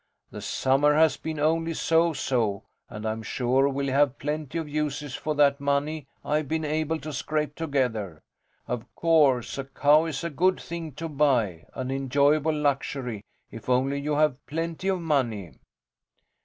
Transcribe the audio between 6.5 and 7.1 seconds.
able